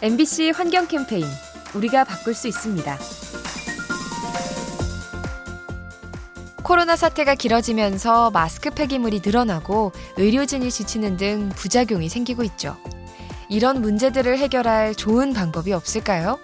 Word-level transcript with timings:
MBC 0.00 0.50
환경 0.50 0.86
캠페인 0.86 1.26
우리가 1.74 2.04
바꿀 2.04 2.32
수 2.32 2.46
있습니다. 2.46 2.98
코로나 6.62 6.94
사태가 6.94 7.34
길어지면서 7.34 8.30
마스크 8.30 8.70
폐기물이 8.70 9.22
늘어나고 9.24 9.90
의료진이 10.16 10.70
지치는 10.70 11.16
등 11.16 11.48
부작용이 11.48 12.08
생기고 12.08 12.44
있죠. 12.44 12.76
이런 13.48 13.80
문제들을 13.80 14.38
해결할 14.38 14.94
좋은 14.94 15.32
방법이 15.32 15.72
없을까요? 15.72 16.38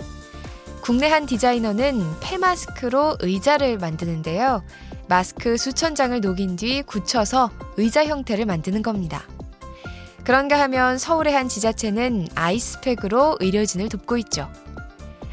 국내 0.80 1.08
한 1.08 1.24
디자이너는 1.24 2.02
폐마스크로 2.20 3.18
의자를 3.20 3.78
만드는데요. 3.78 4.64
마스크 5.08 5.56
수천 5.56 5.94
장을 5.94 6.20
녹인 6.20 6.56
뒤 6.56 6.82
굳혀서 6.82 7.50
의자 7.76 8.04
형태를 8.04 8.46
만드는 8.46 8.82
겁니다. 8.82 9.22
그런가 10.24 10.58
하면 10.62 10.96
서울의 10.96 11.34
한 11.34 11.48
지자체는 11.48 12.28
아이스팩으로 12.34 13.36
의료진을 13.40 13.90
돕고 13.90 14.16
있죠. 14.18 14.50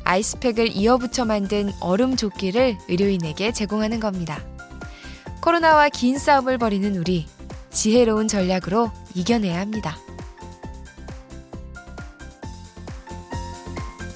아이스팩을 0.04 0.76
이어붙여 0.76 1.24
만든 1.24 1.72
얼음 1.80 2.18
조끼를 2.18 2.78
의료인에게 2.90 3.54
제공하는 3.54 4.02
겁니다. 4.02 4.44
코로나와 5.42 5.88
긴 5.88 6.18
싸움을 6.18 6.58
벌이는 6.58 6.98
우리, 6.98 7.26
지혜로운 7.70 8.28
전략으로 8.28 8.92
이겨내야 9.16 9.62
합니다. 9.62 9.98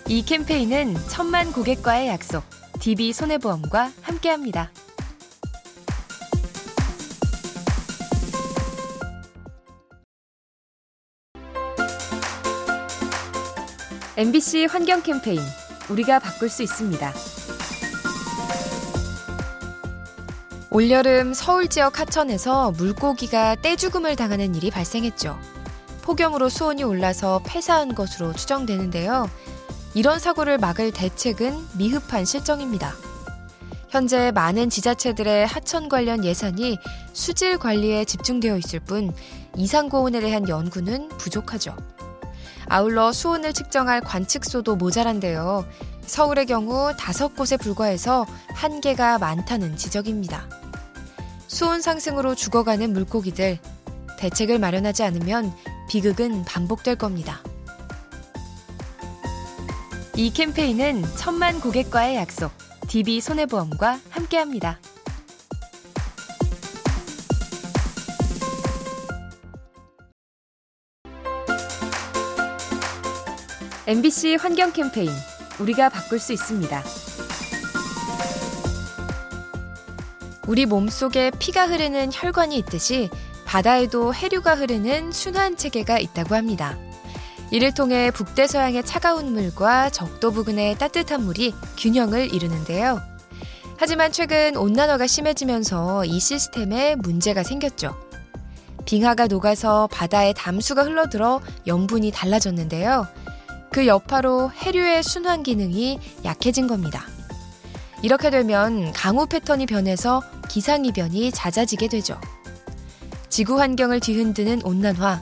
이 0.08 0.24
캠페인은 0.24 0.96
천만 1.08 1.54
고객과의 1.54 2.10
약속, 2.10 2.44
DB 2.82 3.14
손해보험과 3.14 3.92
함께합니다. 4.02 4.72
MBC 14.18 14.68
환경 14.72 15.04
캠페인 15.04 15.42
우리가 15.90 16.20
바꿀 16.20 16.48
수 16.48 16.64
있습니다. 16.64 17.14
올여름 20.72 21.34
서울 21.34 21.68
지역 21.68 22.00
하천에서 22.00 22.72
물고기가 22.72 23.56
떼죽음을 23.56 24.16
당하는 24.16 24.56
일이 24.56 24.72
발생했죠. 24.72 25.38
폭염으로 26.04 26.48
수온이 26.48 26.86
올라서 26.86 27.42
폐사한 27.46 27.94
것으로 27.94 28.32
추정되는데요. 28.32 29.30
이런 29.96 30.18
사고를 30.20 30.60
막을 30.60 30.94
대책은 30.94 31.54
미흡한 31.78 32.24
실정입니다. 32.24 32.94
현재 33.90 34.32
많은 34.32 34.70
지자체들의 34.70 35.46
하천 35.46 35.90
관련 35.90 36.24
예산이 36.24 36.78
수질 37.12 37.58
관리에 37.58 38.06
집중되어 38.06 38.58
있을 38.60 38.80
뿐 38.80 39.14
이상 39.58 39.90
고온에 39.90 40.22
대한 40.22 40.48
연구는 40.48 41.10
부족하죠. 41.18 41.76
아울러 42.68 43.12
수온을 43.12 43.54
측정할 43.54 44.02
관측소도 44.02 44.76
모자란데요. 44.76 45.66
서울의 46.06 46.46
경우 46.46 46.92
다섯 46.98 47.36
곳에 47.36 47.58
불과해서 47.58 48.26
한계가 48.54 49.18
많다는 49.18 49.76
지적입니다. 49.76 50.48
수온 51.48 51.82
상승으로 51.82 52.36
죽어가는 52.36 52.92
물고기들, 52.94 53.60
대책을 54.18 54.60
마련하지 54.60 55.04
않으면 55.04 55.54
비극은 55.90 56.46
반복될 56.46 56.96
겁니다. 56.96 57.42
이 60.16 60.32
캠페인은 60.32 61.04
천만 61.18 61.60
고객과의 61.60 62.16
약속, 62.16 62.52
DB 62.88 63.20
손해보험과 63.20 64.00
함께합니다. 64.10 64.80
MBC 73.88 74.38
환경 74.42 74.74
캠페인 74.74 75.12
우리가 75.60 75.90
바꿀 75.90 76.18
수 76.18 76.34
있습니다. 76.34 76.84
우리 80.48 80.66
몸속에 80.66 81.30
피가 81.38 81.68
흐르는 81.68 82.10
혈관이 82.12 82.58
있듯이 82.58 83.12
바다에도 83.46 84.12
해류가 84.12 84.56
흐르는 84.56 85.12
순환 85.12 85.56
체계가 85.56 86.00
있다고 86.00 86.34
합니다. 86.34 86.76
이를 87.52 87.76
통해 87.76 88.10
북대서양의 88.10 88.84
차가운 88.84 89.34
물과 89.34 89.92
적도 89.92 90.32
부근의 90.32 90.80
따뜻한 90.80 91.24
물이 91.24 91.54
균형을 91.78 92.34
이루는데요. 92.34 93.00
하지만 93.78 94.12
최근 94.12 94.58
온난화가 94.58 95.06
심해지면서 95.06 96.06
이 96.06 96.20
시스템에 96.20 96.96
문제가 96.96 97.44
생겼죠. 97.44 97.96
빙하가 98.86 99.28
녹아서 99.28 99.88
바다에 99.92 100.34
담수가 100.34 100.86
흘러들어 100.86 101.40
염분이 101.68 102.12
달라졌는데요. 102.12 103.08
그 103.76 103.88
여파로 103.88 104.52
해류의 104.54 105.04
순환 105.04 105.44
기능이 105.44 106.00
약해진 106.24 106.66
겁니다. 106.66 107.04
이렇게 108.02 108.30
되면 108.30 108.94
강우 108.94 109.26
패턴이 109.26 109.66
변해서 109.66 110.24
기상이변이 110.48 111.34
잦아지게 111.34 111.90
되죠. 111.90 112.18
지구 113.28 113.60
환경을 113.60 114.00
뒤흔드는 114.00 114.62
온난화, 114.64 115.22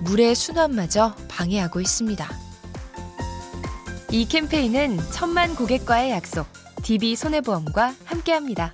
물의 0.00 0.34
순환마저 0.34 1.14
방해하고 1.28 1.82
있습니다. 1.82 2.26
이 4.12 4.24
캠페인은 4.26 4.98
천만 5.12 5.54
고객과의 5.54 6.10
약속, 6.12 6.46
DB 6.82 7.14
손해보험과 7.16 7.94
함께합니다. 8.06 8.72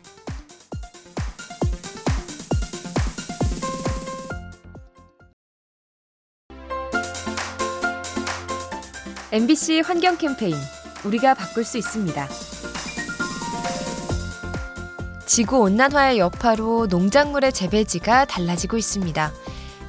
MBC 9.36 9.82
환경 9.84 10.16
캠페인 10.16 10.56
우리가 11.04 11.34
바꿀 11.34 11.62
수 11.62 11.76
있습니다. 11.76 12.26
지구 15.26 15.58
온난화의 15.58 16.18
여파로 16.18 16.86
농작물의 16.86 17.52
재배지가 17.52 18.24
달라지고 18.24 18.78
있습니다. 18.78 19.30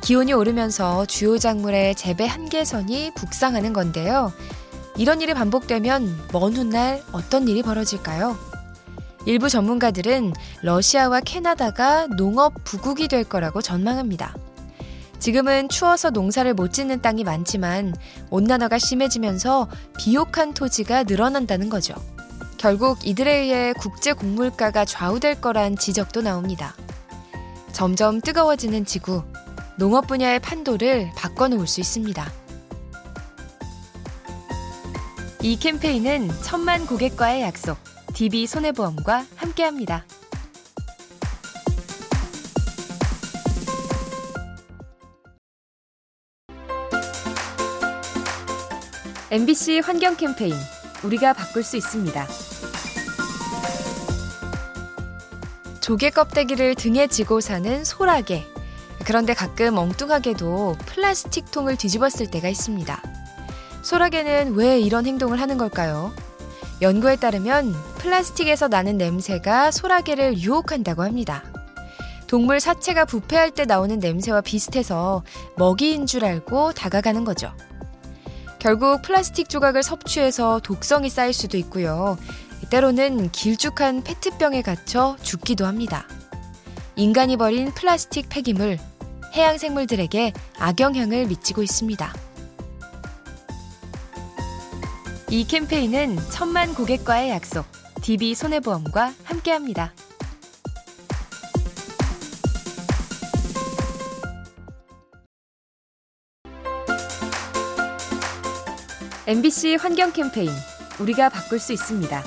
기온이 0.01 0.33
오르면서 0.33 1.05
주요 1.05 1.37
작물의 1.37 1.95
재배 1.95 2.25
한계선이 2.25 3.13
북상하는 3.15 3.71
건데요. 3.71 4.33
이런 4.97 5.21
일이 5.21 5.33
반복되면 5.33 6.27
먼 6.33 6.53
훗날 6.53 7.01
어떤 7.13 7.47
일이 7.47 7.63
벌어질까요? 7.63 8.37
일부 9.25 9.47
전문가들은 9.47 10.33
러시아와 10.61 11.21
캐나다가 11.21 12.07
농업 12.17 12.65
부국이 12.65 13.07
될 13.07 13.23
거라고 13.23 13.61
전망합니다. 13.61 14.35
지금은 15.19 15.69
추워서 15.69 16.09
농사를 16.09 16.53
못 16.53 16.73
짓는 16.73 17.01
땅이 17.01 17.23
많지만 17.23 17.95
온난화가 18.29 18.77
심해지면서 18.77 19.67
비옥한 19.97 20.53
토지가 20.53 21.03
늘어난다는 21.03 21.69
거죠. 21.69 21.95
결국 22.57 23.05
이들에 23.05 23.35
의해 23.41 23.73
국제 23.73 24.13
곡물가가 24.13 24.85
좌우될 24.85 25.41
거란 25.41 25.75
지적도 25.75 26.21
나옵니다. 26.21 26.75
점점 27.71 28.21
뜨거워지는 28.21 28.85
지구, 28.85 29.23
농업 29.77 30.07
분야의 30.07 30.39
판도를 30.39 31.11
바꿔놓을 31.15 31.67
수 31.67 31.79
있습니다. 31.79 32.31
이 35.43 35.57
캠페인은 35.59 36.29
천만 36.41 36.87
고객과의 36.87 37.43
약속, 37.43 37.77
DB 38.15 38.47
손해보험과 38.47 39.25
함께합니다. 39.35 40.05
MBC 49.29 49.79
환경 49.79 50.15
캠페인 50.15 50.53
우리가 51.03 51.33
바꿀 51.33 51.61
수 51.61 51.75
있습니다. 51.75 52.27
조개 55.81 56.11
껍데기를 56.11 56.75
등에 56.75 57.07
지고 57.07 57.41
사는 57.41 57.83
소라게. 57.83 58.47
그런데 59.03 59.33
가끔 59.33 59.77
엉뚱하게도 59.77 60.77
플라스틱 60.85 61.51
통을 61.51 61.75
뒤집었을 61.75 62.31
때가 62.31 62.47
있습니다. 62.47 63.01
소라게는 63.81 64.53
왜 64.55 64.79
이런 64.79 65.05
행동을 65.05 65.41
하는 65.41 65.57
걸까요? 65.57 66.13
연구에 66.81 67.17
따르면 67.17 67.75
플라스틱에서 67.97 68.69
나는 68.69 68.97
냄새가 68.97 69.71
소라게를 69.71 70.37
유혹한다고 70.37 71.03
합니다. 71.03 71.43
동물 72.27 72.61
사체가 72.61 73.03
부패할 73.03 73.51
때 73.51 73.65
나오는 73.65 73.99
냄새와 73.99 74.39
비슷해서 74.39 75.23
먹이인 75.57 76.05
줄 76.05 76.23
알고 76.23 76.71
다가가는 76.71 77.25
거죠. 77.25 77.51
결국 78.59 79.01
플라스틱 79.01 79.49
조각을 79.49 79.83
섭취해서 79.83 80.59
독성이 80.63 81.09
쌓일 81.09 81.33
수도 81.33 81.57
있고요. 81.57 82.17
때로는 82.69 83.31
길쭉한 83.31 84.03
페트병에 84.03 84.61
갇혀 84.61 85.15
죽기도 85.21 85.65
합니다. 85.65 86.07
인간이 86.95 87.37
버린 87.37 87.71
플라스틱 87.73 88.27
폐기물, 88.29 88.77
해양 89.33 89.57
생물들에게 89.57 90.33
악영향을 90.59 91.27
미치고 91.27 91.61
있습니다. 91.61 92.13
이 95.29 95.45
캠페인은 95.45 96.17
천만 96.31 96.73
고객과의 96.73 97.29
약속, 97.29 97.65
DB 98.01 98.33
손해보험과 98.33 99.13
함께합니다. 99.23 99.93
MBC 109.27 109.75
환경 109.75 110.13
캠페인 110.13 110.49
우리가 110.99 111.27
바꿀 111.27 111.59
수 111.59 111.73
있습니다. 111.73 112.23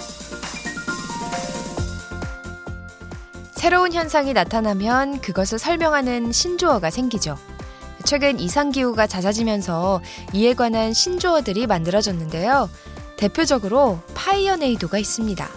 새로운 3.53 3.95
현상이 3.95 4.35
나타나면 4.35 5.23
그것을 5.23 5.59
설명하는 5.59 6.31
신조어가 6.31 6.91
생기죠. 6.91 7.39
최근 8.05 8.39
이상기후가 8.39 9.07
잦아지면서 9.07 10.03
이에 10.35 10.53
관한 10.53 10.93
신조어들이 10.93 11.67
만들어졌는데요. 11.67 12.69
대표적으로 13.17 14.01
파이어네이도가 14.13 14.99
있습니다. 14.99 15.49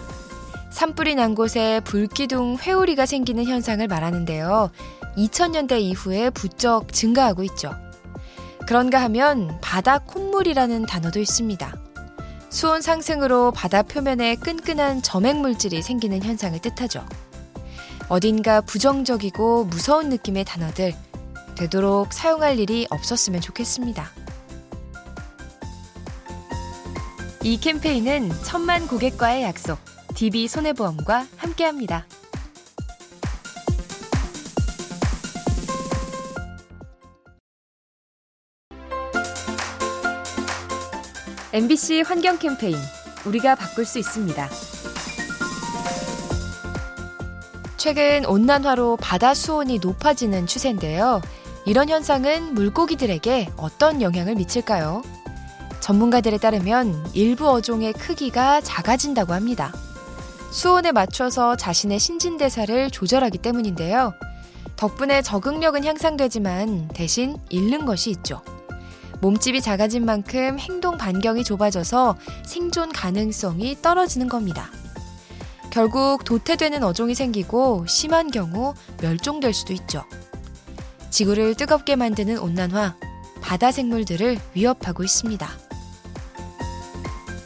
산불이 0.70 1.14
난 1.14 1.34
곳에 1.34 1.80
불기둥 1.84 2.56
회오리가 2.58 3.04
생기는 3.04 3.44
현상을 3.44 3.86
말하는데요. 3.86 4.70
2000년대 5.18 5.78
이후에 5.78 6.30
부쩍 6.30 6.90
증가하고 6.90 7.42
있죠. 7.42 7.74
그런가 8.66 9.02
하면 9.02 9.58
바다 9.60 9.98
콧물이라는 9.98 10.86
단어도 10.86 11.20
있습니다. 11.20 11.74
수온 12.48 12.80
상승으로 12.80 13.50
바다 13.50 13.82
표면에 13.82 14.36
끈끈한 14.36 15.02
점액 15.02 15.36
물질이 15.36 15.82
생기는 15.82 16.22
현상을 16.22 16.58
뜻하죠. 16.60 17.04
어딘가 18.08 18.60
부정적이고 18.60 19.64
무서운 19.64 20.08
느낌의 20.08 20.44
단어들 20.44 20.94
되도록 21.56 22.12
사용할 22.12 22.58
일이 22.58 22.86
없었으면 22.90 23.40
좋겠습니다. 23.40 24.10
이 27.42 27.58
캠페인은 27.58 28.30
천만 28.42 28.86
고객과의 28.86 29.42
약속, 29.42 29.78
DB 30.14 30.48
손해보험과 30.48 31.26
함께합니다. 31.36 32.06
MBC 41.54 42.02
환경 42.04 42.36
캠페인 42.36 42.76
우리가 43.24 43.54
바꿀 43.54 43.84
수 43.84 44.00
있습니다. 44.00 44.48
최근 47.76 48.26
온난화로 48.26 48.96
바다 48.96 49.34
수온이 49.34 49.78
높아지는 49.78 50.48
추세인데요. 50.48 51.22
이런 51.64 51.88
현상은 51.88 52.54
물고기들에게 52.54 53.50
어떤 53.56 54.02
영향을 54.02 54.34
미칠까요? 54.34 55.02
전문가들에 55.78 56.38
따르면 56.38 57.10
일부 57.14 57.48
어종의 57.48 57.92
크기가 57.92 58.60
작아진다고 58.60 59.32
합니다. 59.32 59.72
수온에 60.50 60.90
맞춰서 60.90 61.54
자신의 61.54 62.00
신진대사를 62.00 62.90
조절하기 62.90 63.38
때문인데요. 63.38 64.12
덕분에 64.74 65.22
적응력은 65.22 65.84
향상되지만 65.84 66.88
대신 66.88 67.36
잃는 67.48 67.84
것이 67.84 68.10
있죠. 68.10 68.42
몸집이 69.20 69.60
작아진 69.60 70.04
만큼 70.04 70.58
행동 70.58 70.98
반경이 70.98 71.44
좁아져서 71.44 72.16
생존 72.44 72.92
가능성이 72.92 73.76
떨어지는 73.80 74.28
겁니다. 74.28 74.70
결국 75.70 76.24
도태되는 76.24 76.84
어종이 76.84 77.14
생기고 77.14 77.86
심한 77.86 78.30
경우 78.30 78.74
멸종될 79.00 79.52
수도 79.52 79.72
있죠. 79.72 80.04
지구를 81.10 81.54
뜨겁게 81.54 81.96
만드는 81.96 82.38
온난화, 82.38 82.96
바다 83.40 83.72
생물들을 83.72 84.38
위협하고 84.54 85.04
있습니다. 85.04 85.48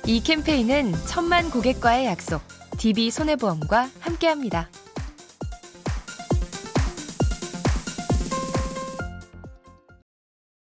이 0.07 0.23
캠페인은 0.23 0.95
천만 1.07 1.51
고객과의 1.51 2.07
약속, 2.07 2.41
DB 2.79 3.11
손해보험과 3.11 3.91
함께합니다. 4.01 4.69